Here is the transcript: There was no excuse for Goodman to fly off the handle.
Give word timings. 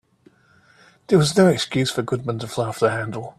There 1.05 1.19
was 1.19 1.37
no 1.37 1.45
excuse 1.47 1.91
for 1.91 2.01
Goodman 2.01 2.39
to 2.39 2.47
fly 2.47 2.69
off 2.69 2.79
the 2.79 2.89
handle. 2.89 3.29